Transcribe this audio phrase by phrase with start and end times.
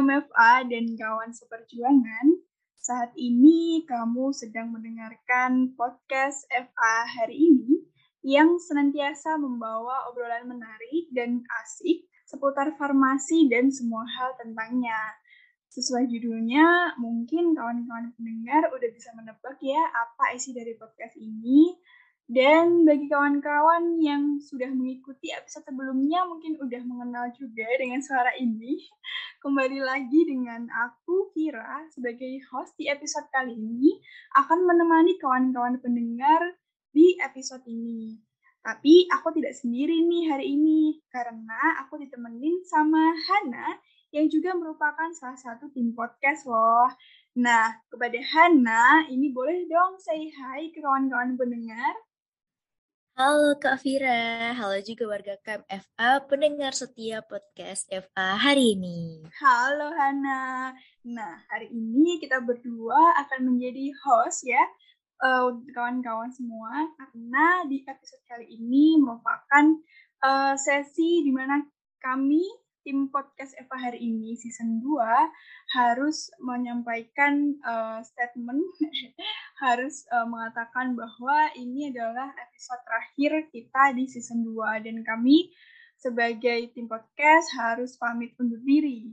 [0.00, 2.40] KMFA dan kawan seperjuangan,
[2.80, 7.84] saat ini kamu sedang mendengarkan podcast FA hari ini
[8.24, 14.96] yang senantiasa membawa obrolan menarik dan asik seputar farmasi dan semua hal tentangnya.
[15.68, 21.76] Sesuai judulnya, mungkin kawan-kawan pendengar udah bisa menebak ya apa isi dari podcast ini.
[22.24, 28.80] Dan bagi kawan-kawan yang sudah mengikuti episode sebelumnya mungkin udah mengenal juga dengan suara ini.
[29.40, 33.96] Kembali lagi dengan aku Kira sebagai host di episode kali ini
[34.36, 36.60] akan menemani kawan-kawan pendengar
[36.92, 38.20] di episode ini.
[38.60, 43.80] Tapi aku tidak sendiri nih hari ini karena aku ditemenin sama Hana
[44.12, 46.92] yang juga merupakan salah satu tim podcast loh.
[47.40, 51.96] Nah, kepada Hana, ini boleh dong say hi ke kawan-kawan pendengar?
[53.20, 59.20] Halo Kak Vira, halo juga warga KM FA, pendengar setia podcast FA hari ini.
[59.44, 60.72] Halo Hana.
[61.04, 64.64] Nah, hari ini kita berdua akan menjadi host ya,
[65.20, 69.68] uh, kawan-kawan semua, karena di episode kali ini merupakan
[70.24, 71.60] uh, sesi di mana
[72.00, 72.40] kami
[72.80, 78.64] tim podcast Eva hari ini season 2 harus menyampaikan uh, statement
[79.60, 84.56] harus uh, mengatakan bahwa ini adalah episode terakhir kita di season 2
[84.88, 85.52] dan kami
[86.00, 89.12] sebagai tim podcast harus pamit undur diri.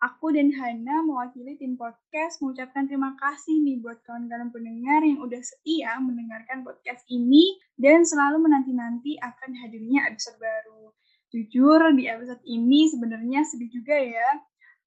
[0.00, 5.42] Aku dan Hana mewakili tim podcast mengucapkan terima kasih nih buat kawan-kawan pendengar yang udah
[5.44, 10.94] setia mendengarkan podcast ini dan selalu menanti-nanti akan hadirnya episode baru.
[11.34, 14.28] Jujur di episode ini sebenarnya sedih juga ya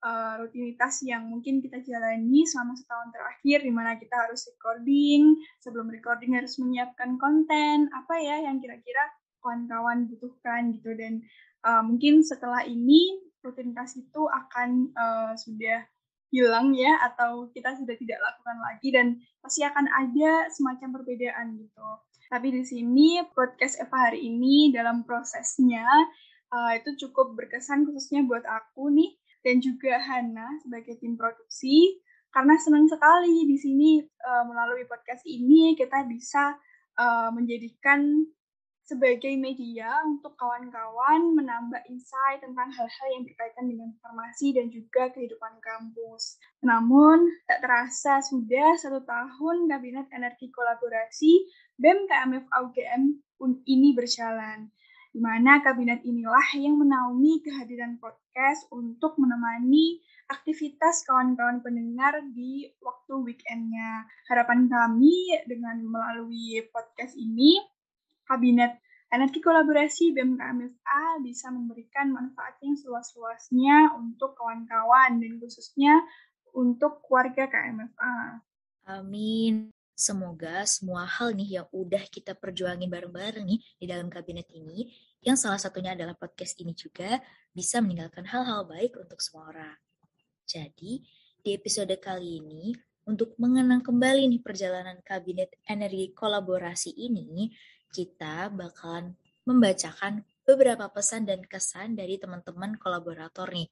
[0.04, 5.88] uh, rutinitas yang mungkin kita jalani selama setahun terakhir di mana kita harus recording, sebelum
[5.88, 9.10] recording harus menyiapkan konten, apa ya yang kira-kira
[9.40, 11.24] kawan-kawan butuhkan gitu dan
[11.68, 15.84] uh, mungkin setelah ini rutinitas itu akan uh, sudah
[16.34, 19.08] hilang ya atau kita sudah tidak lakukan lagi dan
[19.44, 21.90] pasti akan ada semacam perbedaan gitu.
[22.32, 25.86] Tapi di sini podcast Eva hari ini dalam prosesnya
[26.50, 32.00] uh, itu cukup berkesan khususnya buat aku nih dan juga Hana sebagai tim produksi
[32.34, 36.58] karena senang sekali di sini uh, melalui podcast ini kita bisa
[36.98, 38.26] uh, menjadikan
[38.84, 45.56] sebagai media untuk kawan-kawan menambah insight tentang hal-hal yang berkaitan dengan farmasi dan juga kehidupan
[45.64, 46.36] kampus.
[46.68, 51.48] Namun, tak terasa sudah satu tahun Kabinet Energi Kolaborasi
[51.80, 53.04] BEM KMF UGM
[53.72, 54.68] ini berjalan
[55.14, 58.02] di mana kabinet inilah yang menaungi kehadiran
[58.34, 64.10] podcast untuk menemani aktivitas kawan-kawan pendengar di waktu weekendnya.
[64.26, 67.62] Harapan kami dengan melalui podcast ini,
[68.26, 68.82] kabinet
[69.14, 76.02] energi kolaborasi BMKMFA bisa memberikan manfaat yang seluas-luasnya untuk kawan-kawan dan khususnya
[76.58, 78.42] untuk keluarga KMFA.
[78.98, 79.70] Amin.
[79.94, 84.90] Semoga semua hal nih yang udah kita perjuangin bareng-bareng nih di dalam kabinet ini,
[85.24, 87.24] yang salah satunya adalah podcast ini juga,
[87.56, 89.78] bisa meninggalkan hal-hal baik untuk semua orang.
[90.44, 91.02] Jadi,
[91.40, 92.76] di episode kali ini,
[93.08, 97.52] untuk mengenang kembali nih perjalanan kabinet energi kolaborasi ini,
[97.92, 103.68] kita bakalan membacakan beberapa pesan dan kesan dari teman-teman kolaborator nih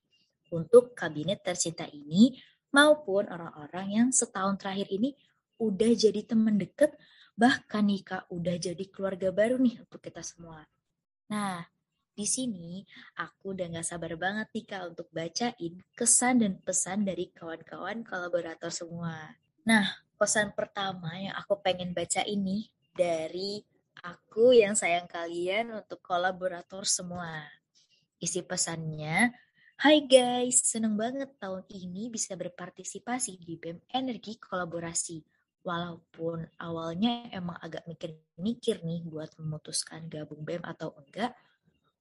[0.51, 2.35] untuk kabinet tercinta ini
[2.75, 5.15] maupun orang-orang yang setahun terakhir ini
[5.59, 6.95] udah jadi teman deket,
[7.35, 10.63] bahkan nih Kak udah jadi keluarga baru nih untuk kita semua.
[11.31, 11.63] Nah,
[12.11, 12.83] di sini
[13.15, 18.67] aku udah gak sabar banget nih Kak untuk bacain kesan dan pesan dari kawan-kawan kolaborator
[18.67, 19.31] semua.
[19.63, 19.87] Nah,
[20.19, 23.63] pesan pertama yang aku pengen baca ini dari
[24.03, 27.47] aku yang sayang kalian untuk kolaborator semua.
[28.19, 29.31] Isi pesannya,
[29.81, 37.57] Hai guys, seneng banget tahun ini bisa berpartisipasi di BEM Energi Kolaborasi walaupun awalnya emang
[37.61, 41.37] agak mikir-mikir nih buat memutuskan gabung BEM atau enggak,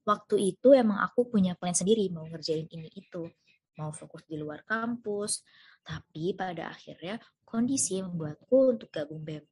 [0.08, 3.28] waktu itu emang aku punya plan sendiri mau ngerjain ini itu,
[3.76, 5.44] mau fokus di luar kampus,
[5.84, 9.44] tapi pada akhirnya kondisi membuatku untuk gabung BEM.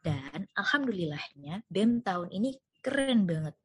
[0.00, 3.56] Dan alhamdulillahnya BEM tahun ini keren banget.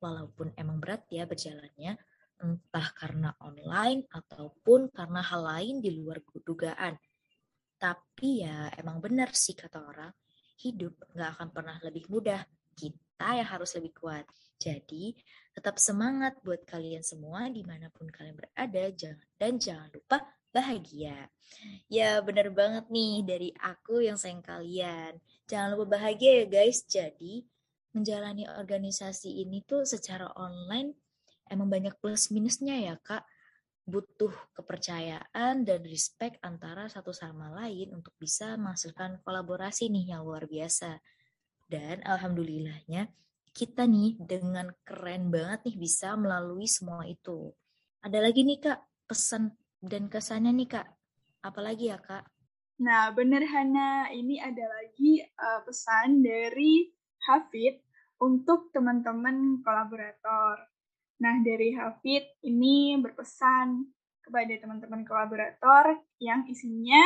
[0.00, 1.96] Walaupun emang berat ya berjalannya,
[2.40, 6.96] entah karena online ataupun karena hal lain di luar dugaan
[7.80, 10.12] tapi ya emang benar sih kata orang,
[10.60, 12.44] hidup nggak akan pernah lebih mudah.
[12.76, 14.28] Kita yang harus lebih kuat.
[14.60, 15.16] Jadi
[15.56, 20.20] tetap semangat buat kalian semua di mana pun kalian berada jangan dan jangan lupa
[20.52, 21.32] bahagia.
[21.88, 25.16] Ya benar banget nih dari aku yang sayang kalian.
[25.48, 26.84] Jangan lupa bahagia ya guys.
[26.84, 27.48] Jadi
[27.96, 30.94] menjalani organisasi ini tuh secara online
[31.50, 33.26] emang banyak plus minusnya ya kak
[33.90, 40.46] butuh kepercayaan dan respect antara satu sama lain untuk bisa menghasilkan kolaborasi nih yang luar
[40.46, 41.02] biasa.
[41.66, 43.10] Dan alhamdulillahnya
[43.50, 47.50] kita nih dengan keren banget nih bisa melalui semua itu.
[48.00, 49.50] Ada lagi nih Kak pesan
[49.82, 50.88] dan kesannya nih Kak.
[51.42, 52.24] Apalagi ya Kak?
[52.80, 56.88] Nah, bener Hana, ini ada lagi uh, pesan dari
[57.28, 57.82] Hafid
[58.22, 60.69] untuk teman-teman kolaborator.
[61.20, 63.84] Nah, dari Hafid ini berpesan
[64.24, 67.04] kepada teman-teman kolaborator yang isinya,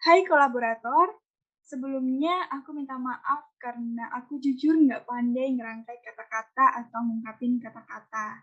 [0.00, 1.20] Hai kolaborator,
[1.60, 8.40] sebelumnya aku minta maaf karena aku jujur nggak pandai ngerangkai kata-kata atau ngungkapin kata-kata.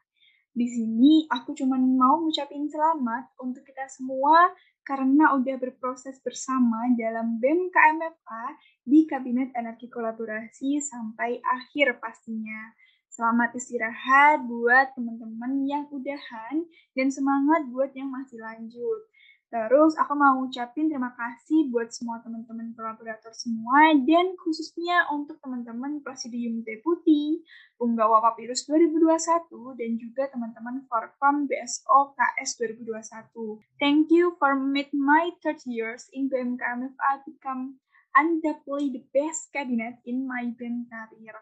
[0.53, 4.53] Di sini aku cuma mau ngucapin selamat untuk kita semua
[4.85, 8.45] karena udah berproses bersama dalam BEM KMFA
[8.85, 12.73] di Kabinet Energi Kolaborasi sampai akhir pastinya.
[13.17, 19.09] Selamat istirahat buat teman-teman yang udahan dan semangat buat yang masih lanjut.
[19.49, 25.97] Terus aku mau ucapin terima kasih buat semua teman-teman kolaborator semua dan khususnya untuk teman-teman
[26.05, 27.41] Presidium Deputi,
[27.81, 29.49] Punggawa Papirus 2021
[29.81, 33.81] dan juga teman-teman Forkom BSO KS 2021.
[33.81, 37.81] Thank you for made my third years in BMKMFA become
[38.13, 41.33] undoubtedly the best cabinet in my BEM career.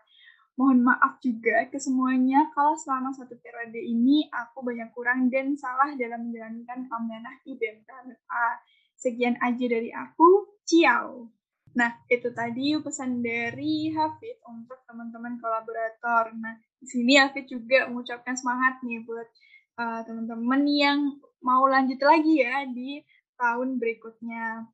[0.55, 5.91] Mohon maaf juga ke semuanya kalau selama satu periode ini aku banyak kurang dan salah
[5.99, 8.47] dalam menjalankan amanah di BMKMFA.
[8.95, 11.27] Sekian aja dari aku, ciao.
[11.75, 16.31] Nah, itu tadi pesan dari Hafid untuk teman-teman kolaborator.
[16.39, 19.27] Nah, di sini Hafid juga mengucapkan semangat nih buat
[19.75, 20.99] uh, teman-teman yang
[21.43, 23.03] mau lanjut lagi ya di
[23.35, 24.71] tahun berikutnya.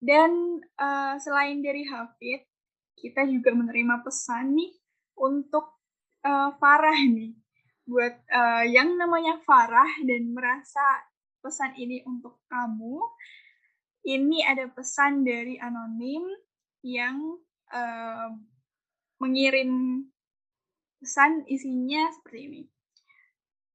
[0.00, 2.48] Dan uh, selain dari Hafid,
[2.98, 4.72] kita juga menerima pesan nih
[5.20, 5.80] untuk
[6.24, 7.36] uh, Farah nih.
[7.84, 10.82] Buat uh, yang namanya Farah dan merasa
[11.40, 13.00] pesan ini untuk kamu,
[14.06, 16.24] ini ada pesan dari anonim
[16.80, 17.36] yang
[17.72, 18.30] uh,
[19.20, 20.04] mengirim
[21.00, 22.62] pesan isinya seperti ini.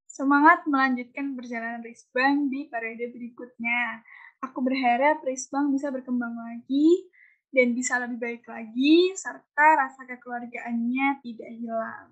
[0.05, 3.99] Semangat melanjutkan perjalanan Risbang di periode berikutnya.
[4.47, 7.09] Aku berharap Risbang bisa berkembang lagi
[7.55, 12.11] dan bisa lebih baik lagi, serta rasa kekeluargaannya tidak hilang.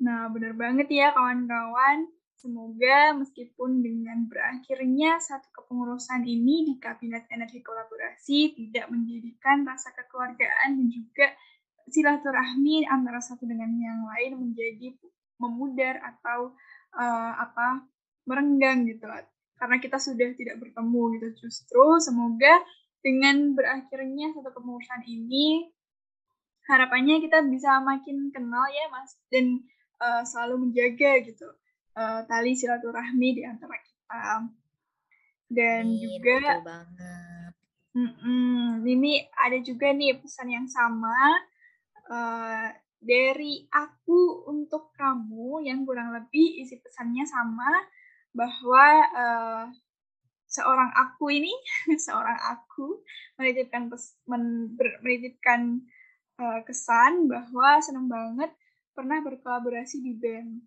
[0.00, 2.08] Nah, benar banget ya kawan-kawan.
[2.40, 10.74] Semoga meskipun dengan berakhirnya satu kepengurusan ini di Kabinet Energi Kolaborasi tidak menjadikan rasa kekeluargaan
[10.74, 11.30] dan juga
[11.86, 14.90] silaturahmi antara satu dengan yang lain menjadi
[15.38, 16.58] memudar atau
[16.98, 17.86] uh, apa
[18.26, 19.06] merenggang gitu
[19.62, 22.50] karena kita sudah tidak bertemu gitu justru semoga
[23.02, 25.66] dengan berakhirnya satu kepengurusan ini
[26.70, 29.66] harapannya kita bisa makin kenal ya mas dan
[29.98, 31.50] uh, selalu menjaga gitu
[31.98, 34.22] uh, tali silaturahmi di antara kita.
[35.52, 36.62] Dan Amin, juga
[37.92, 41.44] Mm -mm, ini ada juga nih pesan yang sama
[42.08, 42.72] uh,
[43.04, 47.68] dari aku untuk kamu yang kurang lebih isi pesannya sama
[48.32, 49.64] bahwa uh,
[50.52, 51.52] seorang aku ini
[52.06, 53.00] seorang aku
[53.40, 53.88] menitipkan
[54.28, 55.80] men, menitipkan
[56.36, 58.52] uh, kesan bahwa senang banget
[58.92, 60.60] pernah berkolaborasi di band.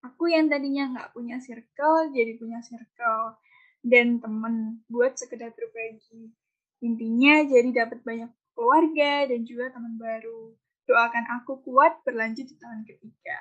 [0.00, 3.36] Aku yang tadinya nggak punya circle jadi punya circle
[3.84, 6.32] dan temen buat sekedar berbagi.
[6.80, 10.56] Intinya jadi dapat banyak keluarga dan juga teman baru.
[10.88, 13.36] Doakan aku kuat berlanjut di tahun ketiga.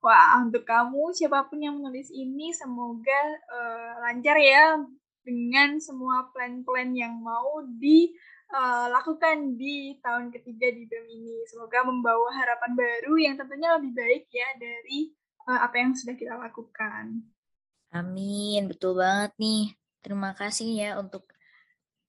[0.00, 3.20] Wah, untuk kamu siapa pun yang menulis ini semoga
[3.52, 4.80] uh, lancar ya
[5.26, 11.42] dengan semua plan-plan yang mau dilakukan uh, di tahun ketiga di BEM ini.
[11.50, 15.10] Semoga membawa harapan baru yang tentunya lebih baik ya dari
[15.50, 17.26] uh, apa yang sudah kita lakukan.
[17.90, 19.74] Amin, betul banget nih.
[19.98, 21.26] Terima kasih ya untuk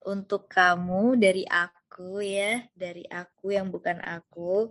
[0.05, 4.69] untuk kamu dari aku ya, dari aku yang bukan aku.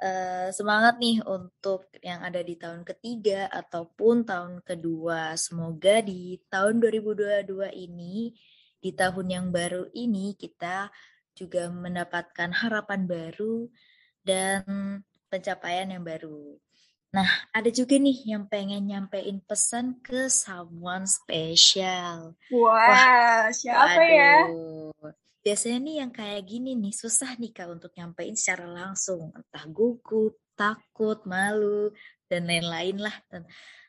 [0.00, 5.36] Eh, semangat nih untuk yang ada di tahun ketiga ataupun tahun kedua.
[5.36, 8.32] Semoga di tahun 2022 ini,
[8.80, 10.88] di tahun yang baru ini kita
[11.36, 13.68] juga mendapatkan harapan baru
[14.24, 14.64] dan
[15.28, 16.56] pencapaian yang baru.
[17.12, 22.40] Nah, ada juga nih yang pengen nyampein pesan ke someone special.
[22.48, 24.48] Wah, Wah siapa ya?
[25.40, 29.32] Biasanya nih yang kayak gini nih susah nih kak untuk nyampein secara langsung.
[29.32, 31.92] Entah gugup takut malu
[32.28, 33.16] dan lain-lain lah.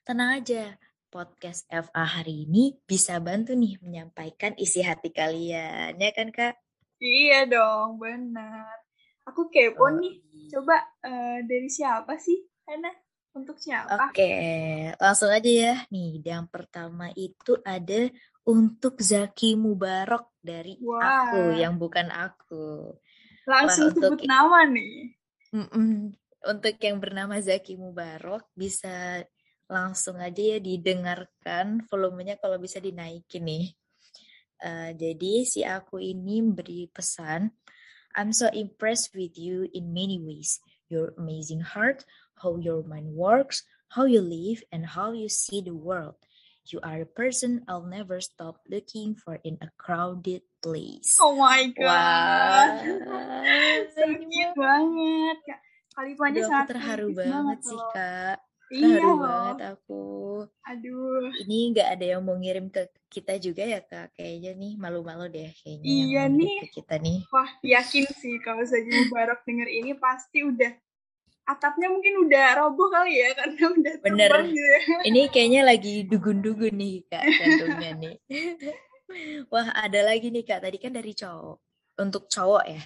[0.08, 0.79] Tenang aja
[1.12, 6.55] podcast FA hari ini bisa bantu nih menyampaikan isi hati kalian ya kan kak?
[7.03, 8.88] Iya dong benar.
[9.27, 12.89] Aku kepo oh, nih coba uh, dari siapa sih Hana?
[13.31, 14.12] Untuk siapa?
[14.12, 14.27] Oke,
[15.00, 15.75] langsung aja ya.
[15.88, 18.12] Nih, yang pertama itu ada
[18.48, 21.29] untuk Zaki Mubarok dari Wah.
[21.29, 22.95] aku yang bukan aku.
[23.45, 25.13] Langsung Wah, sebut untuk- nama nih.
[25.51, 26.15] Mm-mm.
[26.41, 29.21] Untuk yang bernama Zaki Mubarok bisa
[29.69, 33.65] langsung aja ya didengarkan volumenya kalau bisa dinaikin nih.
[34.62, 37.50] Eh, jadi si aku ini beri pesan,
[38.17, 40.60] I'm so impressed with you in many ways.
[40.91, 42.03] Your amazing heart,
[42.41, 43.63] how your mind works,
[43.95, 46.19] how you live, and how you see the world.
[46.70, 51.18] You are a person I'll never stop looking for in a crowded place.
[51.18, 52.86] Oh my god.
[53.98, 55.60] So ini cute banget, Kak.
[55.91, 58.38] Kalimatnya sangat terharu banget sih kak.
[58.72, 59.20] Iya Terharu loh.
[59.20, 60.03] banget aku.
[60.63, 61.27] Aduh.
[61.44, 64.15] Ini nggak ada yang mau ngirim ke kita juga ya kak.
[64.15, 66.58] Kayaknya nih malu-malu deh kayaknya Iya nih.
[66.63, 67.27] ke kita nih.
[67.27, 70.72] Wah, yakin sih kalau Zaki Mubarak denger ini pasti udah
[71.51, 74.29] atapnya mungkin udah roboh kali ya karena udah Bener.
[74.31, 74.79] terbang gitu ya.
[75.12, 78.15] Ini kayaknya lagi dugun-dugun nih kak jantungnya nih.
[79.51, 80.63] Wah ada lagi nih kak.
[80.63, 81.58] Tadi kan dari cowok.
[82.00, 82.84] Untuk cowok ya.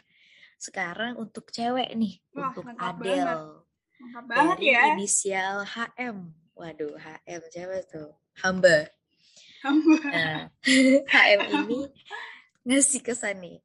[0.58, 2.18] Sekarang untuk cewek nih.
[2.34, 2.96] Wah, untuk Adele.
[3.02, 3.40] banget.
[4.28, 4.82] Banget Dari ya.
[4.94, 6.18] inisial HM.
[6.56, 8.12] Waduh HM siapa tuh?
[8.44, 8.92] Hamba.
[9.66, 10.52] Nah,
[11.14, 11.80] HM ini
[12.68, 13.58] ngasih kesan nih.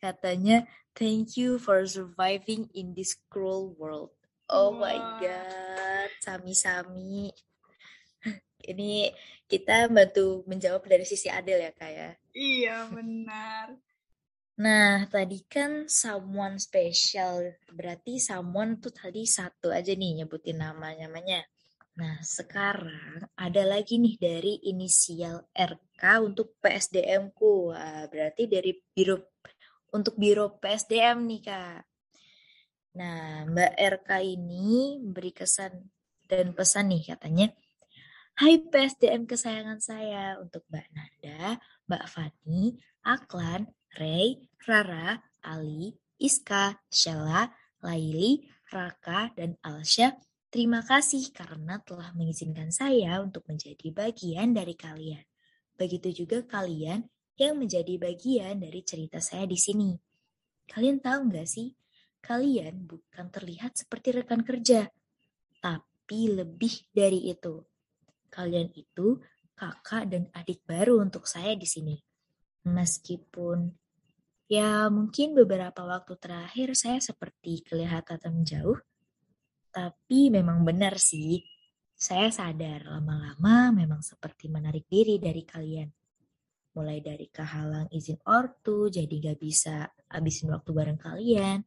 [0.00, 0.64] Katanya,
[0.96, 4.14] thank you for surviving in this cruel world.
[4.50, 5.18] Oh my Wah.
[5.22, 7.30] God, sami-sami.
[8.70, 9.14] Ini
[9.46, 12.10] kita bantu menjawab dari sisi Adel ya, Kak ya.
[12.34, 13.78] Iya, benar.
[14.58, 17.54] Nah, tadi kan someone special.
[17.70, 21.46] Berarti someone tuh tadi satu aja nih nyebutin nama-namanya.
[22.02, 27.70] Nah, sekarang ada lagi nih dari inisial RK untuk PSDM-ku.
[27.70, 29.30] Wah, berarti dari biro
[29.94, 31.89] untuk biro PSDM nih, Kak.
[32.90, 35.90] Nah, Mbak RK ini beri kesan
[36.26, 37.54] dan pesan nih katanya,
[38.40, 42.72] Hai PSDM kesayangan saya untuk Mbak Nanda, Mbak Fani,
[43.04, 43.68] Aklan,
[44.00, 47.52] Ray, Rara, Ali, Iska, Sheila,
[47.84, 50.16] Laili, Raka, dan Alsya.
[50.50, 55.22] Terima kasih karena telah mengizinkan saya untuk menjadi bagian dari kalian.
[55.78, 57.06] Begitu juga kalian
[57.40, 59.96] yang menjadi bagian dari cerita saya di sini.
[60.68, 61.72] Kalian tahu nggak sih,
[62.20, 64.86] kalian bukan terlihat seperti rekan kerja,
[65.58, 67.64] tapi lebih dari itu.
[68.30, 69.18] Kalian itu
[69.56, 71.96] kakak dan adik baru untuk saya di sini.
[72.64, 73.72] Meskipun
[74.46, 78.78] ya mungkin beberapa waktu terakhir saya seperti kelihatan jauh,
[79.74, 81.42] tapi memang benar sih.
[82.00, 85.88] Saya sadar lama-lama memang seperti menarik diri dari kalian.
[86.72, 91.60] Mulai dari kehalang izin ortu, jadi gak bisa habisin waktu bareng kalian,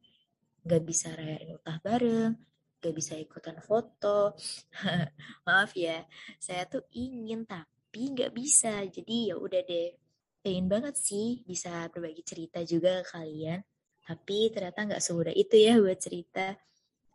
[0.64, 2.32] gak bisa rayain utah bareng,
[2.80, 4.32] gak bisa ikutan foto.
[5.46, 6.04] Maaf ya,
[6.40, 8.80] saya tuh ingin tapi gak bisa.
[8.88, 9.92] Jadi ya udah deh,
[10.40, 13.60] pengen banget sih bisa berbagi cerita juga ke kalian.
[14.04, 16.56] Tapi ternyata gak semudah itu ya buat cerita.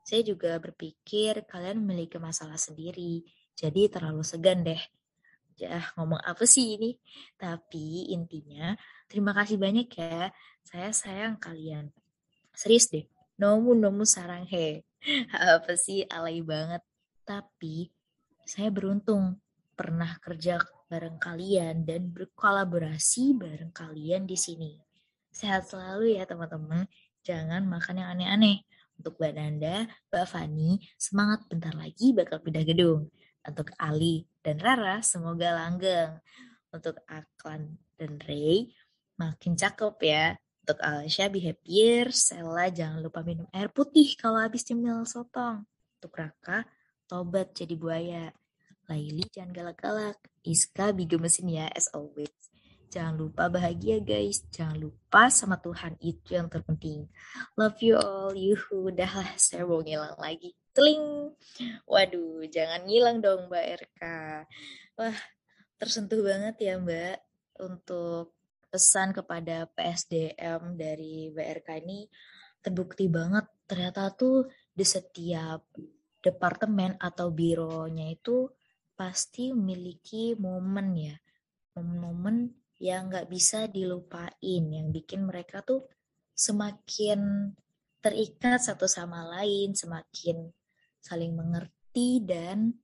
[0.06, 3.22] Saya juga berpikir kalian memiliki masalah sendiri,
[3.54, 4.82] jadi terlalu segan deh.
[5.60, 6.96] Ya, ngomong apa sih ini?
[7.36, 8.74] Tapi intinya,
[9.06, 10.32] terima kasih banyak ya.
[10.66, 11.92] Saya sayang kalian.
[12.56, 13.06] Serius deh,
[13.40, 14.84] nomu nomu sarang he.
[15.56, 16.84] Apa sih, alay banget.
[17.24, 17.88] Tapi,
[18.44, 19.40] saya beruntung
[19.80, 20.60] pernah kerja
[20.92, 24.76] bareng kalian dan berkolaborasi bareng kalian di sini.
[25.32, 26.84] Sehat selalu ya teman-teman.
[27.24, 28.66] Jangan makan yang aneh-aneh.
[29.00, 33.08] Untuk Mbak Nanda, Mbak Fani, semangat bentar lagi bakal pindah gedung.
[33.48, 36.20] Untuk Ali dan Rara, semoga langgeng.
[36.76, 38.76] Untuk Aklan dan Ray,
[39.16, 40.36] makin cakep ya.
[40.70, 42.14] Untuk Alsya, be happier.
[42.14, 45.66] Sela, jangan lupa minum air putih kalau habis cemil sotong.
[45.98, 46.62] Untuk Raka,
[47.10, 48.30] tobat jadi buaya.
[48.86, 50.22] Laili, jangan galak-galak.
[50.46, 52.30] Iska, be gemesin ya, as always.
[52.94, 54.46] Jangan lupa bahagia guys.
[54.54, 57.10] Jangan lupa sama Tuhan itu yang terpenting.
[57.58, 58.38] Love you all.
[58.38, 60.54] Yuhu, udah lah saya mau ngilang lagi.
[60.78, 61.34] Teling.
[61.90, 64.02] Waduh, jangan ngilang dong Mbak RK.
[65.02, 65.18] Wah,
[65.82, 67.18] tersentuh banget ya Mbak
[67.58, 68.38] untuk
[68.70, 72.06] pesan kepada PSDM dari BRK ini
[72.62, 75.66] terbukti banget ternyata tuh di setiap
[76.20, 78.46] departemen atau bironya itu
[78.94, 81.16] pasti memiliki momen ya
[81.80, 85.88] momen-momen yang nggak bisa dilupain yang bikin mereka tuh
[86.36, 87.52] semakin
[88.00, 90.52] terikat satu sama lain semakin
[91.00, 92.76] saling mengerti dan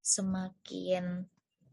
[0.00, 1.24] semakin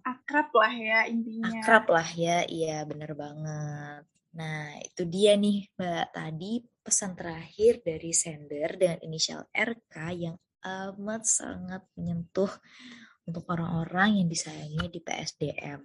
[0.04, 1.64] Akrab lah ya intinya.
[1.64, 8.12] akrab lah ya iya bener banget nah itu dia nih mbak tadi pesan terakhir dari
[8.12, 12.52] sender dengan inisial RK yang amat sangat menyentuh
[13.24, 15.80] untuk orang-orang yang disayangi di PSDM.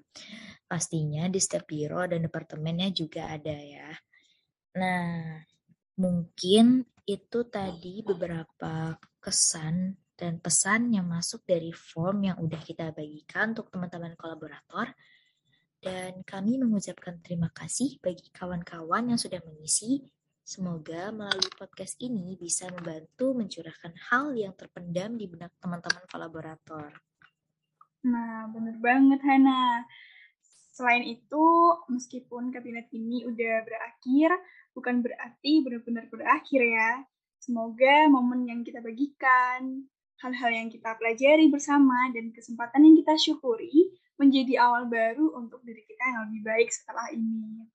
[0.67, 3.91] Pastinya di setiap biro dan departemennya juga ada ya.
[4.79, 5.39] Nah,
[6.03, 13.55] mungkin itu tadi beberapa kesan dan pesan yang masuk dari form yang udah kita bagikan
[13.55, 14.91] untuk teman-teman kolaborator.
[15.79, 20.03] Dan kami mengucapkan terima kasih bagi kawan-kawan yang sudah mengisi.
[20.43, 26.91] Semoga melalui podcast ini bisa membantu mencurahkan hal yang terpendam di benak teman-teman kolaborator.
[28.03, 29.87] Nah, bener banget Hana.
[30.75, 31.47] Selain itu,
[31.87, 34.35] meskipun kabinet ini udah berakhir,
[34.75, 37.07] bukan berarti benar-benar berakhir ya.
[37.39, 39.87] Semoga momen yang kita bagikan,
[40.19, 45.87] hal-hal yang kita pelajari bersama, dan kesempatan yang kita syukuri menjadi awal baru untuk diri
[45.87, 47.67] kita yang lebih baik setelah ini.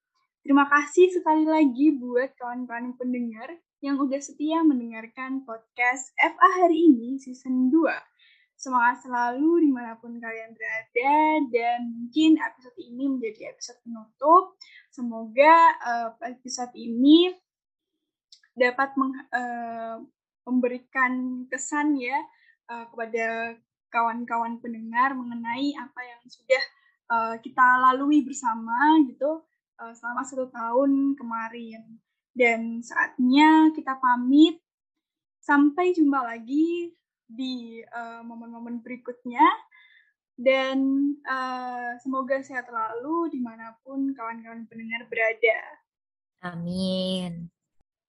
[0.44, 3.48] Terima kasih sekali lagi buat kawan-kawan pendengar
[3.80, 7.80] yang udah setia mendengarkan podcast FA hari ini season 2.
[8.60, 11.16] Semangat selalu di mana pun kalian berada
[11.48, 14.56] dan mungkin episode ini menjadi episode penutup.
[14.92, 17.32] Semoga uh, episode ini
[18.56, 20.00] dapat meng, uh,
[20.44, 22.20] memberikan kesan ya
[22.72, 23.58] uh, kepada
[23.94, 26.64] kawan-kawan pendengar mengenai apa yang sudah
[27.14, 29.46] uh, kita lalui bersama gitu
[29.78, 32.02] uh, selama satu tahun kemarin.
[32.34, 34.58] Dan saatnya kita pamit.
[35.44, 36.96] Sampai jumpa lagi
[37.28, 37.84] di
[38.26, 39.44] momen-momen uh, berikutnya.
[40.34, 45.60] Dan uh, semoga sehat selalu di mana pun kawan-kawan pendengar berada.
[46.42, 47.54] Amin.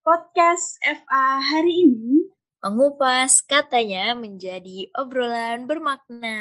[0.05, 2.29] Podcast FA hari ini
[2.61, 6.37] mengupas katanya menjadi obrolan bermakna.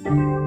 [0.00, 0.39] thank you